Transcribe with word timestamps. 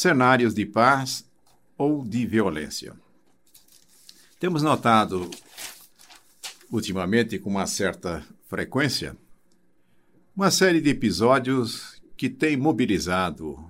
cenários 0.00 0.54
de 0.54 0.64
paz 0.64 1.24
ou 1.76 2.04
de 2.04 2.26
violência. 2.26 2.94
Temos 4.38 4.62
notado 4.62 5.30
ultimamente 6.70 7.38
com 7.38 7.50
uma 7.50 7.66
certa 7.66 8.24
frequência 8.48 9.16
uma 10.34 10.50
série 10.50 10.80
de 10.80 10.88
episódios 10.88 12.00
que 12.16 12.30
têm 12.30 12.56
mobilizado 12.56 13.62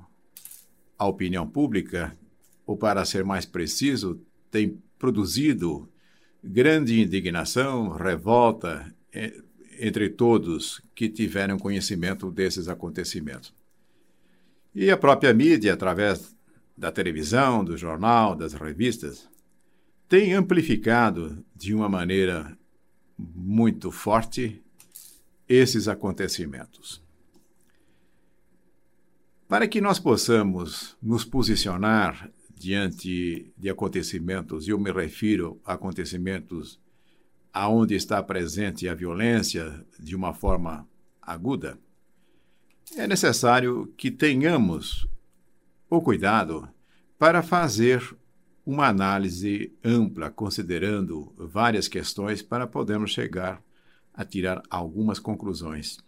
a 0.96 1.04
opinião 1.04 1.44
pública, 1.44 2.16
ou 2.64 2.76
para 2.76 3.04
ser 3.04 3.24
mais 3.24 3.44
preciso, 3.44 4.20
tem 4.52 4.80
produzido 4.96 5.90
grande 6.44 7.00
indignação, 7.00 7.88
revolta 7.88 8.94
entre 9.80 10.10
todos 10.10 10.80
que 10.94 11.08
tiveram 11.08 11.58
conhecimento 11.58 12.30
desses 12.30 12.68
acontecimentos. 12.68 13.52
E 14.74 14.90
a 14.90 14.96
própria 14.96 15.34
mídia, 15.34 15.74
através 15.74 16.36
da 16.76 16.92
televisão, 16.92 17.64
do 17.64 17.76
jornal, 17.76 18.36
das 18.36 18.52
revistas, 18.52 19.28
tem 20.08 20.32
amplificado 20.32 21.44
de 21.54 21.74
uma 21.74 21.88
maneira 21.88 22.56
muito 23.18 23.90
forte 23.90 24.62
esses 25.48 25.88
acontecimentos. 25.88 27.02
Para 29.48 29.66
que 29.66 29.80
nós 29.80 29.98
possamos 29.98 30.96
nos 31.02 31.24
posicionar 31.24 32.30
diante 32.54 33.52
de 33.58 33.68
acontecimentos, 33.68 34.68
e 34.68 34.70
eu 34.70 34.78
me 34.78 34.92
refiro 34.92 35.60
a 35.64 35.72
acontecimentos 35.72 36.78
aonde 37.52 37.94
está 37.94 38.22
presente 38.22 38.88
a 38.88 38.94
violência 38.94 39.84
de 39.98 40.14
uma 40.14 40.32
forma 40.32 40.88
aguda, 41.20 41.78
é 42.96 43.06
necessário 43.06 43.92
que 43.96 44.10
tenhamos 44.10 45.08
o 45.88 46.00
cuidado 46.00 46.68
para 47.18 47.42
fazer 47.42 48.16
uma 48.64 48.86
análise 48.86 49.72
ampla, 49.82 50.30
considerando 50.30 51.32
várias 51.36 51.88
questões, 51.88 52.42
para 52.42 52.66
podermos 52.66 53.10
chegar 53.10 53.62
a 54.14 54.24
tirar 54.24 54.62
algumas 54.68 55.18
conclusões. 55.18 55.98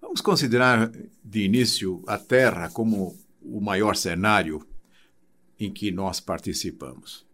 Vamos 0.00 0.20
considerar 0.20 0.90
de 1.24 1.44
início 1.44 2.02
a 2.06 2.18
Terra 2.18 2.70
como 2.70 3.16
o 3.40 3.60
maior 3.60 3.96
cenário 3.96 4.66
em 5.58 5.72
que 5.72 5.90
nós 5.90 6.20
participamos. 6.20 7.26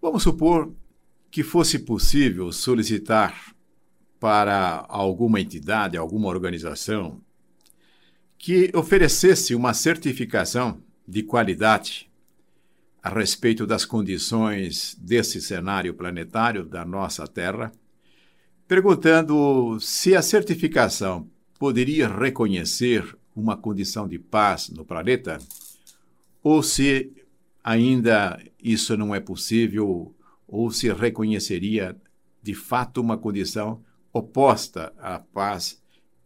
Vamos 0.00 0.22
supor 0.22 0.72
que 1.30 1.42
fosse 1.42 1.78
possível 1.78 2.52
solicitar 2.52 3.55
para 4.18 4.84
alguma 4.88 5.40
entidade, 5.40 5.96
alguma 5.96 6.28
organização, 6.28 7.20
que 8.38 8.70
oferecesse 8.74 9.54
uma 9.54 9.74
certificação 9.74 10.80
de 11.06 11.22
qualidade 11.22 12.10
a 13.02 13.08
respeito 13.08 13.66
das 13.66 13.84
condições 13.84 14.96
desse 15.00 15.40
cenário 15.40 15.94
planetário 15.94 16.64
da 16.64 16.84
nossa 16.84 17.26
Terra, 17.26 17.70
perguntando 18.66 19.78
se 19.80 20.16
a 20.16 20.22
certificação 20.22 21.30
poderia 21.58 22.08
reconhecer 22.08 23.16
uma 23.34 23.56
condição 23.56 24.08
de 24.08 24.18
paz 24.18 24.70
no 24.70 24.84
planeta 24.84 25.38
ou 26.42 26.62
se 26.62 27.12
ainda 27.62 28.42
isso 28.62 28.96
não 28.96 29.14
é 29.14 29.20
possível 29.20 30.14
ou 30.46 30.70
se 30.70 30.92
reconheceria 30.92 31.96
de 32.42 32.54
fato 32.54 33.00
uma 33.00 33.16
condição 33.18 33.82
oposta 34.16 34.92
à 34.98 35.18
paz 35.18 35.80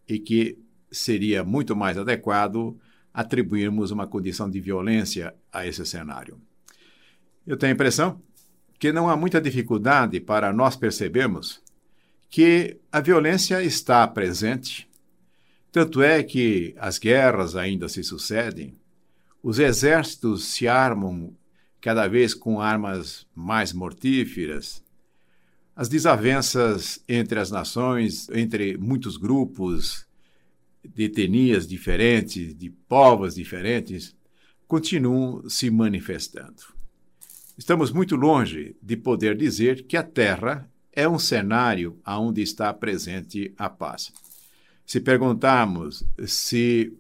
e 0.09 0.19
que 0.19 0.59
seria 0.91 1.45
muito 1.45 1.75
mais 1.75 1.97
adequado 1.99 2.79
atribuirmos 3.13 3.91
uma 3.91 4.07
condição 4.07 4.49
de 4.49 4.61
violência 4.61 5.35
a 5.53 5.67
esse 5.67 5.85
cenário. 5.85 6.41
Eu 7.47 7.57
tenho 7.57 7.73
a 7.73 7.75
impressão 7.75 8.21
que 8.79 8.93
não 8.93 9.09
há 9.09 9.17
muita 9.17 9.41
dificuldade 9.41 10.21
para 10.21 10.53
nós 10.53 10.77
percebermos 10.77 11.61
que 12.29 12.79
a 12.91 13.01
violência 13.01 13.63
está 13.63 14.07
presente. 14.07 14.89
Tanto 15.73 16.03
é 16.03 16.23
que 16.23 16.75
as 16.79 16.99
guerras 16.99 17.57
ainda 17.57 17.89
se 17.89 18.03
sucedem, 18.03 18.75
os 19.43 19.59
exércitos 19.59 20.45
se 20.45 20.67
armam 20.69 21.35
cada 21.81 22.07
vez 22.09 22.35
com 22.35 22.61
armas 22.61 23.27
mais 23.35 23.73
mortíferas, 23.73 24.83
as 25.81 25.89
desavenças 25.89 27.03
entre 27.09 27.41
as 27.41 27.51
nações, 27.51 28.29
entre 28.35 28.77
muitos 28.77 29.17
grupos 29.17 30.07
de 30.85 31.05
etnias 31.05 31.67
diferentes, 31.67 32.55
de 32.55 32.69
povos 32.69 33.35
diferentes, 33.35 34.15
continuam 34.69 35.49
se 35.49 35.71
manifestando. 35.71 36.65
Estamos 37.57 37.91
muito 37.93 38.15
longe 38.15 38.77
de 38.83 38.95
poder 38.95 39.35
dizer 39.35 39.87
que 39.87 39.97
a 39.97 40.03
Terra 40.03 40.71
é 40.93 41.09
um 41.09 41.19
cenário 41.19 41.99
onde 42.07 42.43
está 42.43 42.75
presente 42.75 43.55
a 43.57 43.71
paz. 43.71 44.13
Se 44.85 45.01
perguntarmos 45.01 46.05
se 46.27 46.93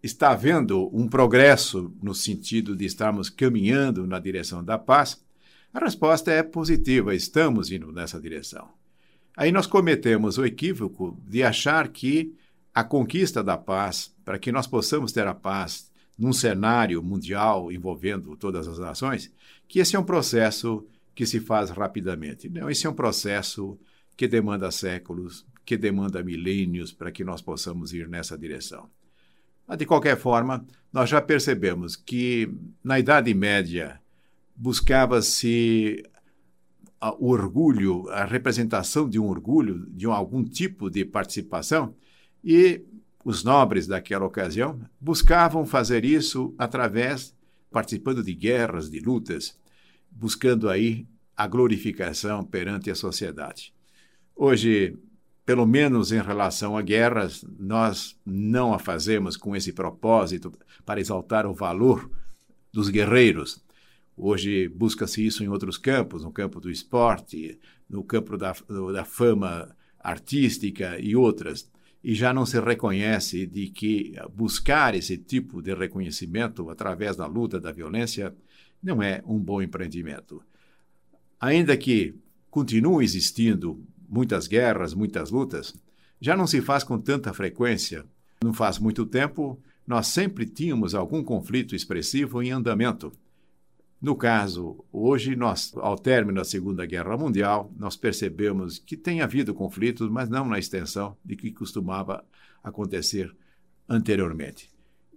está 0.00 0.30
havendo 0.30 0.88
um 0.96 1.08
progresso 1.08 1.92
no 2.00 2.14
sentido 2.14 2.76
de 2.76 2.84
estarmos 2.84 3.28
caminhando 3.28 4.06
na 4.06 4.20
direção 4.20 4.62
da 4.62 4.78
paz, 4.78 5.20
a 5.72 5.78
resposta 5.78 6.30
é 6.30 6.42
positiva, 6.42 7.14
estamos 7.14 7.72
indo 7.72 7.90
nessa 7.90 8.20
direção. 8.20 8.68
Aí 9.36 9.50
nós 9.50 9.66
cometemos 9.66 10.36
o 10.36 10.44
equívoco 10.44 11.18
de 11.26 11.42
achar 11.42 11.88
que 11.88 12.34
a 12.74 12.84
conquista 12.84 13.42
da 13.42 13.56
paz, 13.56 14.14
para 14.24 14.38
que 14.38 14.52
nós 14.52 14.66
possamos 14.66 15.12
ter 15.12 15.26
a 15.26 15.34
paz 15.34 15.90
num 16.18 16.32
cenário 16.32 17.02
mundial 17.02 17.72
envolvendo 17.72 18.36
todas 18.36 18.68
as 18.68 18.78
nações, 18.78 19.32
que 19.66 19.78
esse 19.78 19.96
é 19.96 19.98
um 19.98 20.04
processo 20.04 20.86
que 21.14 21.26
se 21.26 21.40
faz 21.40 21.70
rapidamente. 21.70 22.48
Não, 22.48 22.70
esse 22.70 22.86
é 22.86 22.90
um 22.90 22.94
processo 22.94 23.78
que 24.16 24.28
demanda 24.28 24.70
séculos, 24.70 25.46
que 25.64 25.76
demanda 25.76 26.22
milênios 26.22 26.92
para 26.92 27.10
que 27.10 27.24
nós 27.24 27.40
possamos 27.40 27.92
ir 27.92 28.08
nessa 28.08 28.36
direção. 28.36 28.90
Mas, 29.66 29.78
de 29.78 29.86
qualquer 29.86 30.16
forma, 30.16 30.66
nós 30.92 31.08
já 31.08 31.20
percebemos 31.20 31.96
que 31.96 32.52
na 32.84 32.98
Idade 32.98 33.32
Média 33.32 34.01
buscava-se 34.54 36.02
o 37.18 37.30
orgulho, 37.30 38.08
a 38.10 38.24
representação 38.24 39.08
de 39.08 39.18
um 39.18 39.26
orgulho, 39.26 39.86
de 39.90 40.06
um, 40.06 40.12
algum 40.12 40.44
tipo 40.44 40.88
de 40.88 41.04
participação, 41.04 41.94
e 42.44 42.84
os 43.24 43.42
nobres 43.42 43.86
daquela 43.86 44.24
ocasião 44.24 44.80
buscavam 45.00 45.64
fazer 45.64 46.04
isso 46.04 46.54
através, 46.58 47.34
participando 47.70 48.22
de 48.22 48.34
guerras, 48.34 48.90
de 48.90 49.00
lutas, 49.00 49.58
buscando 50.10 50.68
aí 50.68 51.06
a 51.36 51.46
glorificação 51.46 52.44
perante 52.44 52.90
a 52.90 52.94
sociedade. 52.94 53.72
Hoje, 54.36 54.96
pelo 55.44 55.66
menos 55.66 56.12
em 56.12 56.20
relação 56.20 56.76
a 56.76 56.82
guerras, 56.82 57.44
nós 57.58 58.16
não 58.24 58.72
a 58.72 58.78
fazemos 58.78 59.36
com 59.36 59.56
esse 59.56 59.72
propósito 59.72 60.52
para 60.84 61.00
exaltar 61.00 61.46
o 61.46 61.54
valor 61.54 62.10
dos 62.72 62.88
guerreiros. 62.88 63.62
Hoje 64.16 64.68
busca-se 64.68 65.24
isso 65.24 65.42
em 65.42 65.48
outros 65.48 65.78
campos, 65.78 66.22
no 66.22 66.30
campo 66.30 66.60
do 66.60 66.70
esporte, 66.70 67.58
no 67.88 68.04
campo 68.04 68.36
da, 68.36 68.54
da 68.92 69.04
fama 69.04 69.74
artística 69.98 70.98
e 70.98 71.16
outras. 71.16 71.70
E 72.04 72.14
já 72.14 72.32
não 72.32 72.44
se 72.44 72.60
reconhece 72.60 73.46
de 73.46 73.68
que 73.68 74.14
buscar 74.34 74.94
esse 74.94 75.16
tipo 75.16 75.62
de 75.62 75.74
reconhecimento 75.74 76.68
através 76.68 77.16
da 77.16 77.26
luta, 77.26 77.60
da 77.60 77.70
violência, 77.70 78.34
não 78.82 79.02
é 79.02 79.22
um 79.24 79.38
bom 79.38 79.62
empreendimento. 79.62 80.42
Ainda 81.40 81.76
que 81.76 82.14
continuem 82.50 83.04
existindo 83.04 83.84
muitas 84.08 84.46
guerras, 84.46 84.92
muitas 84.92 85.30
lutas, 85.30 85.74
já 86.20 86.36
não 86.36 86.46
se 86.46 86.60
faz 86.60 86.84
com 86.84 86.98
tanta 86.98 87.32
frequência. 87.32 88.04
Não 88.42 88.52
faz 88.52 88.78
muito 88.78 89.06
tempo, 89.06 89.60
nós 89.86 90.08
sempre 90.08 90.44
tínhamos 90.46 90.94
algum 90.94 91.22
conflito 91.22 91.74
expressivo 91.74 92.42
em 92.42 92.50
andamento. 92.50 93.12
No 94.02 94.16
caso, 94.16 94.84
hoje, 94.92 95.36
nós, 95.36 95.72
ao 95.76 95.96
término 95.96 96.38
da 96.38 96.44
Segunda 96.44 96.84
Guerra 96.84 97.16
Mundial, 97.16 97.72
nós 97.78 97.96
percebemos 97.96 98.76
que 98.76 98.96
tem 98.96 99.20
havido 99.20 99.54
conflitos, 99.54 100.10
mas 100.10 100.28
não 100.28 100.44
na 100.44 100.58
extensão 100.58 101.16
de 101.24 101.36
que 101.36 101.52
costumava 101.52 102.24
acontecer 102.64 103.32
anteriormente. 103.88 104.68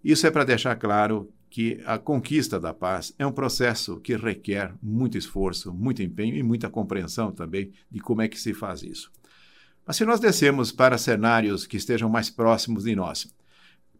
Isso 0.03 0.27
é 0.27 0.29
para 0.29 0.43
deixar 0.43 0.75
claro 0.75 1.33
que 1.49 1.81
a 1.83 1.97
conquista 1.97 2.59
da 2.59 2.75
paz 2.75 3.11
é 3.17 3.25
um 3.25 3.31
processo 3.31 3.99
que 3.99 4.15
requer 4.15 4.75
muito 4.83 5.17
esforço, 5.17 5.73
muito 5.73 6.03
empenho 6.03 6.35
e 6.35 6.43
muita 6.43 6.69
compreensão 6.69 7.31
também 7.31 7.71
de 7.89 7.99
como 7.99 8.21
é 8.21 8.27
que 8.27 8.39
se 8.39 8.53
faz 8.53 8.83
isso. 8.83 9.11
Mas 9.83 9.95
se 9.95 10.05
nós 10.05 10.19
descemos 10.19 10.71
para 10.71 10.99
cenários 10.99 11.65
que 11.65 11.77
estejam 11.77 12.07
mais 12.07 12.29
próximos 12.29 12.83
de 12.83 12.95
nós, 12.95 13.33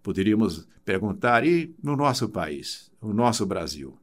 poderíamos 0.04 0.68
perguntar: 0.84 1.44
e 1.44 1.74
no 1.82 1.96
nosso 1.96 2.30
país, 2.30 2.92
no 3.02 3.16
nosso 3.16 3.48
Brasil, 3.48 3.98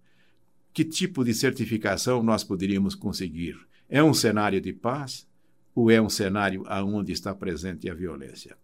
que 0.72 0.84
tipo 0.84 1.24
de 1.24 1.34
certificação 1.34 2.22
nós 2.22 2.42
poderíamos 2.42 2.94
conseguir? 2.94 3.56
É 3.88 4.02
um 4.02 4.14
cenário 4.14 4.60
de 4.60 4.72
paz 4.72 5.26
ou 5.74 5.90
é 5.90 6.00
um 6.00 6.08
cenário 6.08 6.64
onde 6.86 7.12
está 7.12 7.34
presente 7.34 7.88
a 7.90 7.94
violência? 7.94 8.56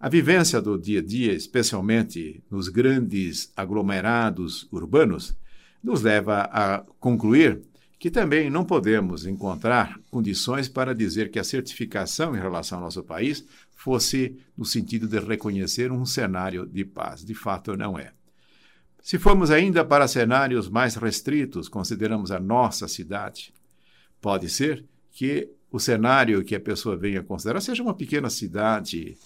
A 0.00 0.08
vivência 0.08 0.60
do 0.60 0.78
dia 0.78 1.00
a 1.00 1.02
dia, 1.02 1.32
especialmente 1.32 2.42
nos 2.50 2.68
grandes 2.68 3.52
aglomerados 3.56 4.68
urbanos, 4.70 5.36
nos 5.82 6.02
leva 6.02 6.48
a 6.52 6.84
concluir 6.98 7.62
que 7.98 8.10
também 8.10 8.50
não 8.50 8.64
podemos 8.64 9.24
encontrar 9.24 9.98
condições 10.10 10.68
para 10.68 10.94
dizer 10.94 11.30
que 11.30 11.38
a 11.38 11.44
certificação 11.44 12.36
em 12.36 12.38
relação 12.40 12.78
ao 12.78 12.84
nosso 12.84 13.02
país 13.02 13.46
fosse 13.74 14.36
no 14.56 14.64
sentido 14.64 15.08
de 15.08 15.18
reconhecer 15.18 15.90
um 15.90 16.04
cenário 16.04 16.66
de 16.66 16.84
paz. 16.84 17.24
De 17.24 17.34
fato, 17.34 17.76
não 17.76 17.98
é. 17.98 18.12
Se 19.04 19.18
formos 19.18 19.50
ainda 19.50 19.84
para 19.84 20.08
cenários 20.08 20.66
mais 20.66 20.94
restritos, 20.94 21.68
consideramos 21.68 22.30
a 22.30 22.40
nossa 22.40 22.88
cidade, 22.88 23.52
pode 24.18 24.48
ser 24.48 24.82
que 25.12 25.46
o 25.70 25.78
cenário 25.78 26.42
que 26.42 26.54
a 26.54 26.60
pessoa 26.60 26.96
venha 26.96 27.22
considerar 27.22 27.60
seja 27.60 27.82
uma 27.82 27.92
pequena 27.92 28.30
cidade 28.30 29.18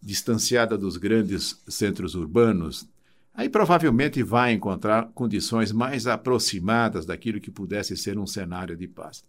distanciada 0.00 0.78
dos 0.78 0.96
grandes 0.96 1.60
centros 1.66 2.14
urbanos, 2.14 2.88
aí 3.34 3.48
provavelmente 3.48 4.22
vai 4.22 4.52
encontrar 4.52 5.10
condições 5.12 5.72
mais 5.72 6.06
aproximadas 6.06 7.04
daquilo 7.04 7.40
que 7.40 7.50
pudesse 7.50 7.96
ser 7.96 8.16
um 8.16 8.28
cenário 8.28 8.76
de 8.76 8.86
paz. 8.86 9.24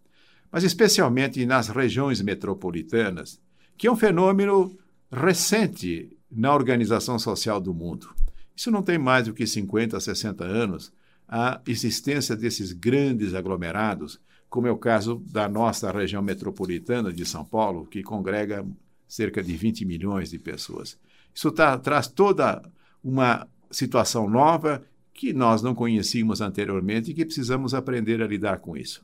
Mas 0.52 0.64
especialmente 0.64 1.44
nas 1.44 1.70
regiões 1.70 2.22
metropolitanas, 2.22 3.42
que 3.76 3.88
é 3.88 3.92
um 3.92 3.98
fenômeno 3.98 4.78
recente 5.12 6.16
na 6.32 6.54
organização 6.54 7.18
social 7.18 7.60
do 7.60 7.74
mundo. 7.74 8.22
Isso 8.62 8.70
não 8.70 8.84
tem 8.84 9.00
mais 9.00 9.26
do 9.26 9.34
que 9.34 9.48
50, 9.48 10.00
60 10.00 10.44
anos, 10.44 10.94
a 11.28 11.60
existência 11.66 12.36
desses 12.36 12.72
grandes 12.72 13.34
aglomerados, 13.34 14.22
como 14.52 14.68
é 14.68 14.72
o 14.72 14.78
caso 14.78 15.16
da 15.32 15.50
nossa 15.50 15.92
região 15.92 16.22
metropolitana 16.22 17.12
de 17.12 17.26
São 17.26 17.44
Paulo, 17.44 17.88
que 17.88 18.04
congrega 18.04 18.64
cerca 19.08 19.42
de 19.42 19.58
20 19.58 19.84
milhões 19.84 20.30
de 20.30 20.38
pessoas. 20.38 20.96
Isso 21.34 21.52
tá, 21.52 21.76
traz 21.80 22.08
toda 22.08 22.62
uma 23.04 23.48
situação 23.72 24.30
nova 24.30 24.86
que 25.12 25.34
nós 25.34 25.64
não 25.64 25.74
conhecíamos 25.74 26.40
anteriormente 26.40 27.10
e 27.10 27.14
que 27.16 27.26
precisamos 27.26 27.74
aprender 27.74 28.22
a 28.22 28.28
lidar 28.28 28.60
com 28.60 28.78
isso. 28.78 29.04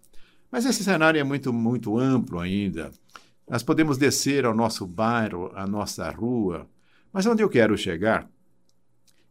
Mas 0.51 0.67
esse 0.67 0.83
cenário 0.83 1.19
é 1.19 1.23
muito, 1.23 1.51
muito 1.51 1.97
amplo 1.97 2.39
ainda. 2.39 2.91
Nós 3.49 3.63
podemos 3.63 3.97
descer 3.97 4.45
ao 4.45 4.53
nosso 4.53 4.85
bairro, 4.85 5.51
à 5.55 5.65
nossa 5.65 6.07
rua, 6.11 6.69
mas 7.11 7.25
onde 7.25 7.41
eu 7.41 7.49
quero 7.49 7.75
chegar 7.75 8.29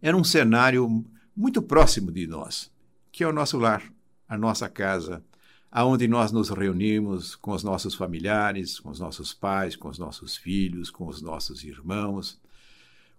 é 0.07 0.15
um 0.15 0.23
cenário 0.23 1.05
muito 1.37 1.61
próximo 1.61 2.13
de 2.13 2.29
nós, 2.29 2.71
que 3.11 3.25
é 3.25 3.27
o 3.27 3.33
nosso 3.33 3.59
lar, 3.59 3.83
a 4.29 4.39
nossa 4.39 4.69
casa, 4.69 5.21
aonde 5.69 6.07
nós 6.07 6.31
nos 6.31 6.49
reunimos 6.49 7.35
com 7.35 7.51
os 7.51 7.65
nossos 7.65 7.93
familiares, 7.97 8.79
com 8.79 8.91
os 8.91 9.01
nossos 9.01 9.35
pais, 9.35 9.75
com 9.75 9.89
os 9.89 9.99
nossos 9.99 10.37
filhos, 10.37 10.91
com 10.93 11.09
os 11.09 11.21
nossos 11.21 11.65
irmãos, 11.65 12.41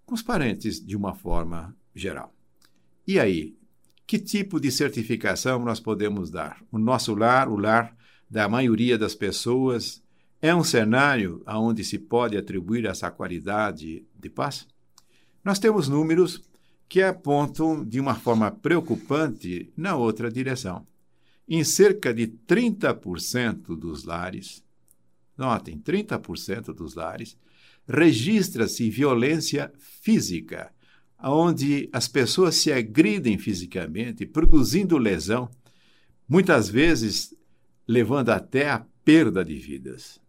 com 0.06 0.14
os 0.14 0.22
parentes 0.22 0.82
de 0.82 0.96
uma 0.96 1.14
forma 1.14 1.76
geral. 1.94 2.32
E 3.06 3.20
aí, 3.20 3.54
que 4.06 4.18
tipo 4.18 4.58
de 4.58 4.72
certificação 4.72 5.62
nós 5.62 5.80
podemos 5.80 6.30
dar? 6.30 6.64
O 6.72 6.78
nosso 6.78 7.14
lar, 7.14 7.50
o 7.50 7.58
lar 7.58 7.94
da 8.30 8.48
maioria 8.48 8.96
das 8.96 9.14
pessoas, 9.14 10.02
é 10.40 10.54
um 10.54 10.64
cenário 10.64 11.42
aonde 11.44 11.84
se 11.84 11.98
pode 11.98 12.34
atribuir 12.34 12.86
essa 12.86 13.10
qualidade 13.10 14.06
de 14.18 14.30
paz? 14.30 14.66
Nós 15.44 15.58
temos 15.58 15.86
números 15.86 16.47
que 16.88 17.02
apontam 17.02 17.84
de 17.84 18.00
uma 18.00 18.14
forma 18.14 18.50
preocupante 18.50 19.70
na 19.76 19.94
outra 19.96 20.30
direção. 20.30 20.86
Em 21.46 21.62
cerca 21.62 22.12
de 22.12 22.26
30% 22.26 23.76
dos 23.76 24.04
lares, 24.04 24.64
notem, 25.36 25.78
30% 25.78 26.74
dos 26.74 26.94
lares, 26.94 27.36
registra-se 27.86 28.90
violência 28.90 29.72
física, 29.78 30.72
onde 31.22 31.88
as 31.92 32.06
pessoas 32.06 32.54
se 32.56 32.72
agridem 32.72 33.38
fisicamente, 33.38 34.26
produzindo 34.26 34.98
lesão, 34.98 35.50
muitas 36.28 36.68
vezes 36.68 37.34
levando 37.86 38.30
até 38.30 38.70
a 38.70 38.84
perda 39.04 39.44
de 39.44 39.56
vidas. 39.56 40.20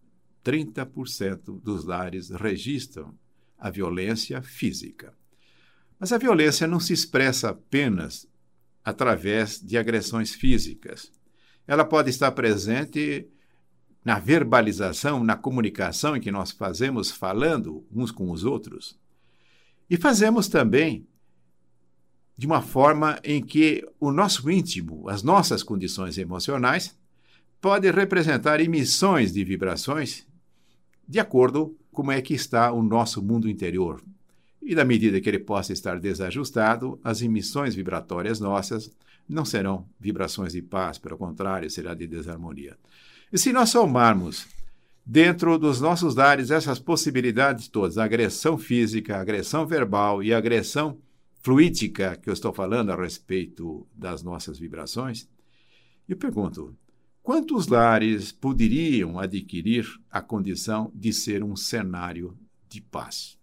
30% 0.44 1.62
dos 1.62 1.84
lares 1.84 2.30
registram 2.30 3.14
a 3.58 3.70
violência 3.70 4.42
física. 4.42 5.19
Mas 6.00 6.14
a 6.14 6.18
violência 6.18 6.66
não 6.66 6.80
se 6.80 6.94
expressa 6.94 7.50
apenas 7.50 8.26
através 8.84 9.60
de 9.60 9.78
agressões 9.78 10.34
físicas. 10.34 11.12
Ela 11.68 11.84
pode 11.84 12.10
estar 12.10 12.32
presente 12.32 13.28
na 14.04 14.18
verbalização, 14.18 15.24
na 15.24 15.36
comunicação 15.36 16.16
em 16.16 16.22
que 16.22 16.32
nós 16.32 16.52
fazemos 16.52 17.12
falando 17.12 17.86
uns 17.92 18.12
com 18.12 18.32
os 18.32 18.44
outros. 18.44 18.98
E 19.90 19.98
fazemos 19.98 20.48
também 20.48 21.06
de 22.38 22.48
uma 22.48 22.62
forma 22.62 23.20
em 23.22 23.44
que 23.44 23.86
o 24.00 24.12
nosso 24.14 24.50
íntimo, 24.50 25.10
as 25.10 25.22
nossas 25.22 25.62
condições 25.62 26.18
emocionais, 26.18 26.98
pode 27.60 27.92
representar 27.92 28.62
emissões 28.62 29.34
de 29.34 29.44
vibrações 29.44 30.26
de 31.06 31.20
acordo 31.20 31.76
com 31.92 32.00
como 32.00 32.12
é 32.14 32.22
que 32.22 32.34
está 32.34 32.72
o 32.72 32.82
nosso 32.82 33.22
mundo 33.22 33.50
interior, 33.50 34.02
e 34.70 34.76
na 34.76 34.86
medida 34.86 35.20
que 35.20 35.28
ele 35.28 35.40
possa 35.40 35.74
estar 35.74 36.00
desajustado, 36.00 37.00
as 37.04 37.24
emissões 37.24 37.74
vibratórias 37.74 38.40
nossas 38.40 38.92
não 39.28 39.44
serão 39.44 39.90
vibrações 40.00 40.54
de 40.54 40.62
paz, 40.62 41.00
pelo 41.00 41.18
contrário, 41.18 41.68
será 41.72 41.96
de 41.96 42.06
desarmonia. 42.06 42.78
E 43.34 43.38
se 43.40 43.52
nós 43.52 43.72
somarmos 43.72 44.46
dentro 45.04 45.58
dos 45.58 45.82
nossos 45.82 46.14
lares 46.14 46.52
essas 46.52 46.78
possibilidades 46.78 47.68
todas, 47.68 47.98
agressão 47.98 48.60
física, 48.60 49.18
agressão 49.18 49.66
verbal 49.66 50.22
e 50.22 50.32
agressão 50.32 51.00
fluídica 51.42 52.16
que 52.16 52.30
eu 52.30 52.34
estou 52.34 52.54
falando 52.54 52.92
a 52.92 52.96
respeito 52.96 53.88
das 53.92 54.22
nossas 54.22 54.60
vibrações, 54.60 55.28
eu 56.08 56.16
pergunto, 56.16 56.78
quantos 57.24 57.66
lares 57.66 58.32
poderiam 58.32 59.18
adquirir 59.18 59.88
a 60.12 60.22
condição 60.22 60.92
de 60.94 61.12
ser 61.12 61.44
um 61.44 61.56
cenário 61.56 62.38
de 62.70 62.80
paz? 62.80 63.39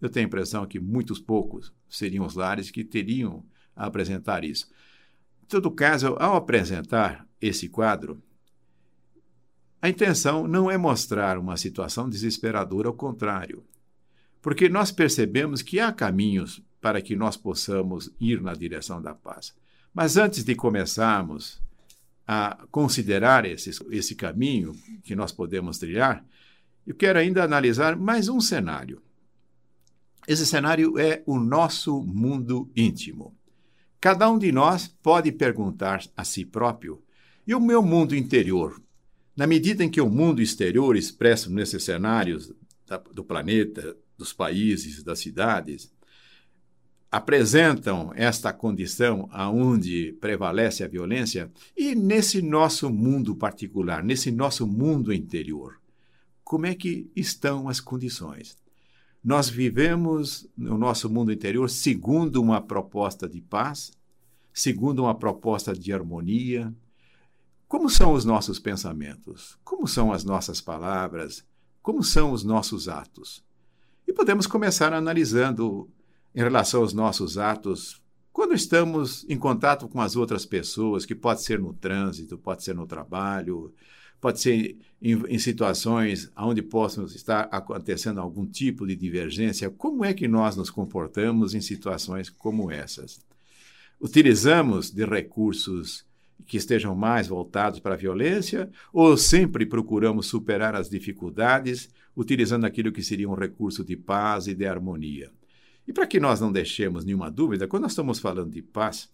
Eu 0.00 0.08
tenho 0.08 0.26
a 0.26 0.28
impressão 0.28 0.66
que 0.66 0.80
muitos 0.80 1.18
poucos 1.18 1.72
seriam 1.88 2.24
os 2.24 2.34
lares 2.34 2.70
que 2.70 2.84
teriam 2.84 3.44
a 3.76 3.86
apresentar 3.86 4.44
isso. 4.44 4.68
Em 5.42 5.46
todo 5.46 5.70
caso, 5.70 6.16
ao 6.18 6.36
apresentar 6.36 7.26
esse 7.40 7.68
quadro, 7.68 8.22
a 9.82 9.88
intenção 9.88 10.46
não 10.46 10.70
é 10.70 10.76
mostrar 10.76 11.38
uma 11.38 11.56
situação 11.56 12.08
desesperadora, 12.08 12.88
ao 12.88 12.94
contrário, 12.94 13.64
porque 14.42 14.68
nós 14.68 14.90
percebemos 14.90 15.62
que 15.62 15.80
há 15.80 15.92
caminhos 15.92 16.62
para 16.80 17.00
que 17.00 17.16
nós 17.16 17.36
possamos 17.36 18.10
ir 18.18 18.40
na 18.40 18.54
direção 18.54 19.00
da 19.00 19.14
paz. 19.14 19.54
Mas 19.92 20.16
antes 20.16 20.44
de 20.44 20.54
começarmos 20.54 21.60
a 22.26 22.58
considerar 22.70 23.44
esse, 23.44 23.70
esse 23.90 24.14
caminho 24.14 24.72
que 25.02 25.16
nós 25.16 25.32
podemos 25.32 25.78
trilhar, 25.78 26.24
eu 26.86 26.94
quero 26.94 27.18
ainda 27.18 27.42
analisar 27.42 27.96
mais 27.96 28.28
um 28.28 28.40
cenário. 28.40 29.02
Esse 30.26 30.46
cenário 30.46 30.98
é 30.98 31.22
o 31.26 31.38
nosso 31.38 32.02
mundo 32.02 32.70
íntimo. 32.76 33.34
Cada 34.00 34.30
um 34.30 34.38
de 34.38 34.52
nós 34.52 34.88
pode 35.02 35.32
perguntar 35.32 36.02
a 36.16 36.24
si 36.24 36.44
próprio: 36.44 37.02
e 37.46 37.54
o 37.54 37.60
meu 37.60 37.82
mundo 37.82 38.14
interior? 38.14 38.80
Na 39.36 39.46
medida 39.46 39.84
em 39.84 39.90
que 39.90 40.00
o 40.00 40.10
mundo 40.10 40.42
exterior 40.42 40.96
expresso 40.96 41.50
nesses 41.50 41.84
cenários 41.84 42.52
do 43.12 43.24
planeta, 43.24 43.96
dos 44.18 44.32
países, 44.32 45.02
das 45.02 45.20
cidades, 45.20 45.90
apresentam 47.10 48.12
esta 48.14 48.52
condição 48.52 49.28
aonde 49.32 50.12
prevalece 50.20 50.84
a 50.84 50.88
violência 50.88 51.50
e 51.76 51.94
nesse 51.94 52.40
nosso 52.40 52.88
mundo 52.88 53.34
particular, 53.34 54.04
nesse 54.04 54.30
nosso 54.30 54.66
mundo 54.66 55.12
interior, 55.12 55.80
como 56.44 56.66
é 56.66 56.74
que 56.74 57.10
estão 57.16 57.68
as 57.68 57.80
condições? 57.80 58.56
Nós 59.22 59.48
vivemos 59.48 60.48
no 60.56 60.78
nosso 60.78 61.10
mundo 61.10 61.30
interior 61.30 61.68
segundo 61.68 62.40
uma 62.40 62.60
proposta 62.60 63.28
de 63.28 63.40
paz, 63.40 63.92
segundo 64.52 65.02
uma 65.02 65.14
proposta 65.14 65.74
de 65.74 65.92
harmonia. 65.92 66.74
Como 67.68 67.90
são 67.90 68.14
os 68.14 68.24
nossos 68.24 68.58
pensamentos? 68.58 69.58
Como 69.62 69.86
são 69.86 70.12
as 70.12 70.24
nossas 70.24 70.60
palavras? 70.60 71.44
Como 71.82 72.02
são 72.02 72.32
os 72.32 72.42
nossos 72.42 72.88
atos? 72.88 73.44
E 74.06 74.12
podemos 74.12 74.46
começar 74.46 74.92
analisando 74.92 75.88
em 76.34 76.40
relação 76.40 76.80
aos 76.80 76.92
nossos 76.92 77.36
atos 77.36 78.00
quando 78.32 78.54
estamos 78.54 79.26
em 79.28 79.36
contato 79.36 79.88
com 79.88 80.00
as 80.00 80.16
outras 80.16 80.46
pessoas, 80.46 81.04
que 81.04 81.14
pode 81.14 81.42
ser 81.42 81.58
no 81.58 81.74
trânsito, 81.74 82.38
pode 82.38 82.62
ser 82.62 82.74
no 82.74 82.86
trabalho, 82.86 83.74
pode 84.20 84.40
ser 84.40 84.76
em, 85.00 85.12
em, 85.28 85.38
situações 85.38 86.30
onde 86.36 86.62
possa 86.62 87.02
estar 87.04 87.48
acontecendo 87.50 88.20
algum 88.20 88.44
tipo 88.44 88.86
de 88.86 88.94
divergência. 88.94 89.70
Como 89.70 90.04
é 90.04 90.12
que 90.12 90.28
nós 90.28 90.56
nos 90.56 90.68
comportamos 90.68 91.54
em 91.54 91.60
situações 91.60 92.28
como 92.28 92.70
essas? 92.70 93.20
Utilizamos 94.00 94.90
de 94.90 95.04
recursos 95.04 96.04
que 96.46 96.56
estejam 96.56 96.94
mais 96.94 97.28
voltados 97.28 97.80
para 97.80 97.94
a 97.94 97.98
violência 97.98 98.70
ou 98.92 99.16
sempre 99.16 99.64
procuramos 99.64 100.26
superar 100.26 100.74
as 100.74 100.88
dificuldades 100.88 101.88
utilizando 102.16 102.64
aquilo 102.64 102.92
que 102.92 103.02
seria 103.02 103.28
um 103.28 103.34
recurso 103.34 103.84
de 103.84 103.96
paz 103.96 104.46
e 104.46 104.54
de 104.54 104.66
harmonia. 104.66 105.30
E 105.86 105.92
para 105.92 106.06
que 106.06 106.20
nós 106.20 106.40
não 106.40 106.52
deixemos 106.52 107.04
nenhuma 107.04 107.30
dúvida, 107.30 107.66
quando 107.66 107.82
nós 107.82 107.92
estamos 107.92 108.18
falando 108.18 108.50
de 108.50 108.62
paz, 108.62 109.08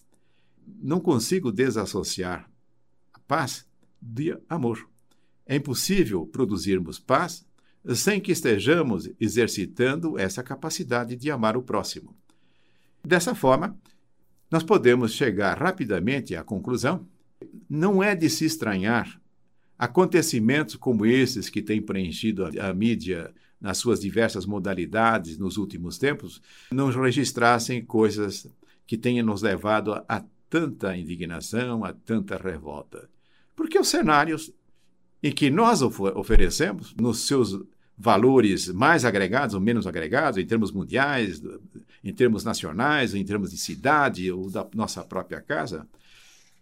não 0.83 1.01
consigo 1.01 1.53
desassociar 1.53 2.51
a 3.13 3.21
paz 3.21 3.67
de 4.01 4.37
amor. 4.49 4.89
É 5.47 5.57
impossível 5.57 6.27
produzirmos 6.27 6.99
paz 6.99 7.47
sem 7.95 8.21
que 8.21 8.33
estejamos 8.33 9.09
exercitando 9.21 10.19
essa 10.19 10.43
capacidade 10.43 11.15
de 11.15 11.31
amar 11.31 11.57
o 11.57 11.63
próximo. 11.63 12.17
Dessa 13.05 13.35
forma, 13.35 13.79
nós 14.51 14.65
podemos 14.65 15.13
chegar 15.13 15.57
rapidamente 15.57 16.35
à 16.35 16.43
conclusão: 16.43 17.07
não 17.71 18.03
é 18.03 18.15
de 18.15 18.29
se 18.29 18.45
estranhar 18.45 19.21
acontecimentos 19.79 20.75
como 20.75 21.05
esses 21.05 21.49
que 21.51 21.63
têm 21.63 21.83
preenchido 21.83 22.45
a, 22.47 22.69
a 22.69 22.75
mídia 22.75 23.33
nas 23.61 23.79
suas 23.79 24.01
diversas 24.01 24.47
modalidades 24.47 25.39
nos 25.39 25.57
últimos 25.57 25.99
tempos, 25.99 26.43
não 26.71 26.91
registrassem 26.91 27.85
coisas 27.85 28.47
que 28.87 28.97
tenham 28.97 29.25
nos 29.25 29.43
levado 29.43 29.93
a, 29.93 30.05
a 30.09 30.25
tanta 30.49 30.97
indignação, 30.97 31.85
a 31.85 31.93
tanta 31.93 32.37
revolta. 32.37 33.09
Porque 33.55 33.79
os 33.79 33.89
cenários 33.89 34.53
em 35.27 35.33
que 35.33 35.51
nós 35.51 35.83
oferecemos, 35.83 36.95
nos 36.95 37.27
seus 37.27 37.59
valores 37.99 38.69
mais 38.69 39.05
agregados 39.05 39.55
ou 39.55 39.61
menos 39.61 39.87
agregados, 39.87 40.39
em 40.39 40.47
termos 40.47 40.71
mundiais, 40.71 41.43
em 42.05 42.13
termos 42.13 42.45
nacionais, 42.45 43.13
em 43.13 43.25
termos 43.25 43.51
de 43.51 43.57
cidade 43.57 44.31
ou 44.31 44.49
da 44.49 44.65
nossa 44.73 45.03
própria 45.03 45.41
casa, 45.41 45.85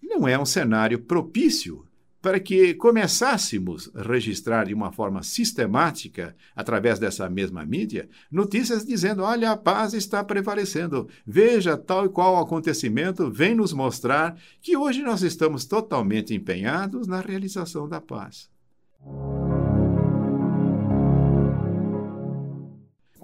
não 0.03 0.27
é 0.27 0.39
um 0.39 0.47
cenário 0.47 0.99
propício 0.99 1.85
para 2.23 2.41
que 2.41 2.73
começássemos 2.73 3.91
a 3.95 4.03
registrar 4.03 4.65
de 4.65 4.73
uma 4.73 4.91
forma 4.91 5.23
sistemática, 5.23 6.35
através 6.57 6.99
dessa 6.99 7.29
mesma 7.29 7.67
mídia, 7.67 8.09
notícias 8.33 8.83
dizendo: 8.83 9.23
olha, 9.23 9.51
a 9.51 9.57
paz 9.59 9.93
está 9.93 10.25
prevalecendo. 10.25 11.07
Veja, 11.27 11.77
tal 11.77 12.07
e 12.07 12.09
qual 12.09 12.39
acontecimento 12.39 13.31
vem 13.31 13.55
nos 13.55 13.75
mostrar 13.75 14.39
que 14.63 14.75
hoje 14.75 15.03
nós 15.03 15.21
estamos 15.23 15.67
totalmente 15.67 16.35
empenhados 16.35 17.07
na 17.07 17.21
realização 17.21 17.87
da 17.87 18.01
paz. 18.01 18.54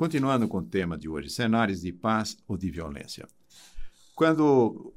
Continuando 0.00 0.48
com 0.48 0.58
o 0.58 0.62
tema 0.62 0.96
de 0.96 1.10
hoje, 1.10 1.28
cenários 1.28 1.82
de 1.82 1.92
paz 1.92 2.38
ou 2.48 2.56
de 2.56 2.70
violência. 2.70 3.28
Quando 4.14 4.94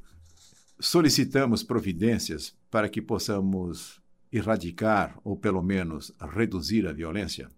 solicitamos 0.79 1.61
providências 1.61 2.55
para 2.71 2.87
que 2.87 3.01
possamos 3.01 4.01
erradicar 4.31 5.19
ou 5.23 5.35
pelo 5.35 5.61
menos 5.61 6.11
reduzir 6.33 6.87
a 6.87 6.93
violência, 6.93 7.49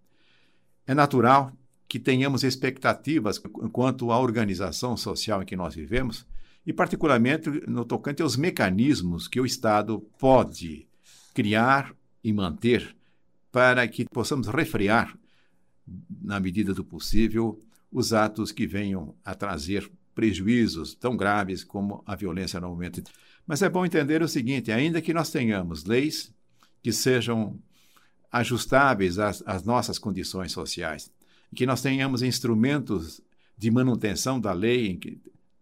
é 0.88 0.94
natural 0.96 1.51
que 1.88 2.00
tenhamos 2.00 2.44
expectativas 2.44 3.38
quanto 3.72 4.12
à 4.12 4.20
organização 4.20 4.98
social 4.98 5.44
em 5.44 5.46
que 5.46 5.55
nós 5.55 5.75
vivemos 5.75 6.25
e, 6.65 6.74
particularmente, 6.74 7.48
no 7.67 7.86
tocante 7.86 8.22
aos 8.22 8.36
mecanismos 8.36 9.27
que 9.27 9.39
o 9.39 9.46
Estado 9.46 10.00
pode 10.17 10.88
criar 11.34 11.96
e 12.24 12.34
manter 12.34 12.96
para 13.56 13.88
que 13.88 14.04
possamos 14.04 14.48
refrear, 14.48 15.18
na 16.22 16.42
medida 16.42 16.74
do 16.74 16.84
possível, 16.84 17.64
os 17.90 18.12
atos 18.12 18.52
que 18.52 18.68
venham 18.68 19.16
a 19.24 19.34
trazer 19.34 19.90
prejuízos 20.14 20.94
tão 20.94 21.16
graves 21.16 21.64
como 21.64 22.04
a 22.06 22.18
violência 22.18 22.60
no 22.60 22.68
momento. 22.68 23.02
Mas 23.48 23.62
é 23.62 23.70
bom 23.70 23.86
entender 23.86 24.22
o 24.22 24.28
seguinte: 24.28 24.74
ainda 24.74 25.02
que 25.02 25.14
nós 25.14 25.32
tenhamos 25.32 25.86
leis 25.86 26.34
que 26.84 26.92
sejam 26.92 27.58
ajustáveis 28.30 29.20
às, 29.20 29.42
às 29.48 29.64
nossas 29.64 29.98
condições 29.98 30.52
sociais, 30.52 31.10
que 31.56 31.66
nós 31.66 31.82
tenhamos 31.82 32.22
instrumentos 32.22 33.22
de 33.58 33.72
manutenção 33.72 34.38
da 34.38 34.52
lei, 34.52 34.98
que 34.98 35.18